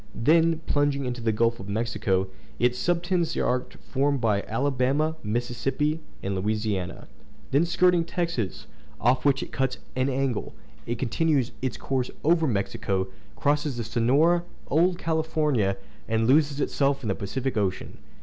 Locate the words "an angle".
9.95-10.55